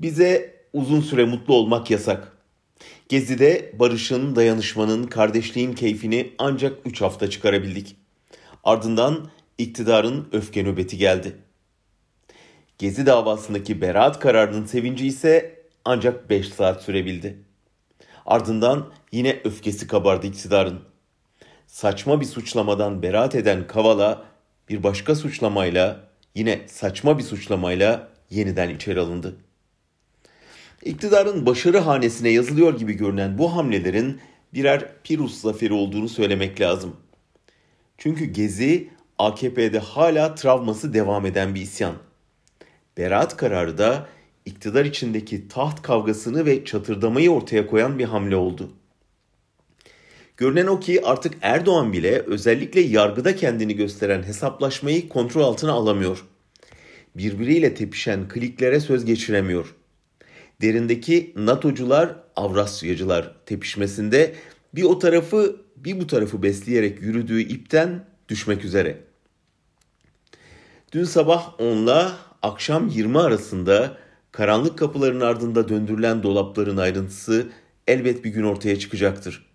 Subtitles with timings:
[0.00, 2.32] Bize uzun süre mutlu olmak yasak.
[3.08, 7.96] Gezi'de barışın, dayanışmanın, kardeşliğin keyfini ancak 3 hafta çıkarabildik.
[8.64, 11.36] Ardından iktidarın öfke nöbeti geldi.
[12.78, 17.38] Gezi davasındaki beraat kararının sevinci ise ancak 5 saat sürebildi.
[18.26, 20.80] Ardından yine öfkesi kabardı iktidarın.
[21.66, 24.24] Saçma bir suçlamadan beraat eden Kavala
[24.68, 29.36] bir başka suçlamayla yine saçma bir suçlamayla yeniden içeri alındı.
[30.84, 34.20] İktidarın başarı hanesine yazılıyor gibi görünen bu hamlelerin
[34.54, 36.96] birer Pirus zaferi olduğunu söylemek lazım.
[37.98, 38.88] Çünkü Gezi
[39.18, 41.94] AKP'de hala travması devam eden bir isyan.
[42.98, 44.06] Beraat kararı da
[44.44, 48.72] iktidar içindeki taht kavgasını ve çatırdamayı ortaya koyan bir hamle oldu.
[50.36, 56.24] Görünen o ki artık Erdoğan bile özellikle yargıda kendini gösteren hesaplaşmayı kontrol altına alamıyor.
[57.16, 59.74] Birbiriyle tepişen kliklere söz geçiremiyor.
[60.60, 64.34] Derindeki NATO'cular, Avrasyacılar tepişmesinde
[64.74, 68.98] bir o tarafı bir bu tarafı besleyerek yürüdüğü ipten düşmek üzere.
[70.92, 72.06] Dün sabah 10 ile
[72.42, 73.96] akşam 20 arasında
[74.32, 77.48] karanlık kapıların ardında döndürülen dolapların ayrıntısı
[77.86, 79.49] elbet bir gün ortaya çıkacaktır.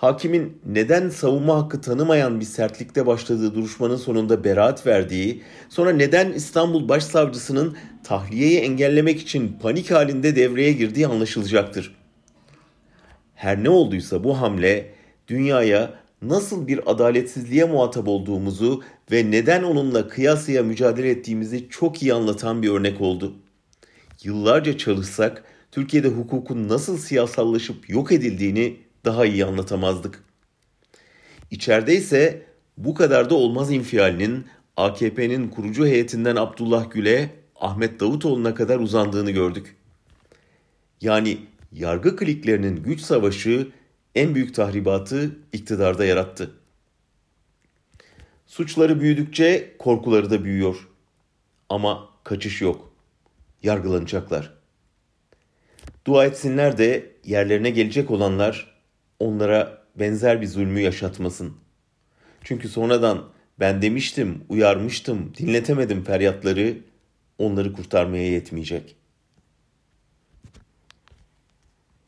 [0.00, 6.88] Hakimin neden savunma hakkı tanımayan bir sertlikte başladığı duruşmanın sonunda beraat verdiği, sonra neden İstanbul
[6.88, 11.96] Başsavcısının tahliyeyi engellemek için panik halinde devreye girdiği anlaşılacaktır.
[13.34, 14.94] Her ne olduysa bu hamle
[15.28, 22.62] dünyaya nasıl bir adaletsizliğe muhatap olduğumuzu ve neden onunla kıyasıya mücadele ettiğimizi çok iyi anlatan
[22.62, 23.34] bir örnek oldu.
[24.22, 30.24] Yıllarca çalışsak Türkiye'de hukukun nasıl siyasallaşıp yok edildiğini daha iyi anlatamazdık.
[31.50, 38.78] İçeride ise bu kadar da olmaz infialinin AKP'nin kurucu heyetinden Abdullah Gül'e Ahmet Davutoğlu'na kadar
[38.78, 39.76] uzandığını gördük.
[41.00, 41.38] Yani
[41.72, 43.68] yargı kliklerinin güç savaşı
[44.14, 46.50] en büyük tahribatı iktidarda yarattı.
[48.46, 50.88] Suçları büyüdükçe korkuları da büyüyor.
[51.68, 52.92] Ama kaçış yok.
[53.62, 54.52] Yargılanacaklar.
[56.06, 58.69] Dua etsinler de yerlerine gelecek olanlar
[59.20, 61.56] onlara benzer bir zulmü yaşatmasın.
[62.44, 63.28] Çünkü sonradan
[63.60, 66.78] ben demiştim, uyarmıştım, dinletemedim feryatları
[67.38, 69.09] onları kurtarmaya yetmeyecek.''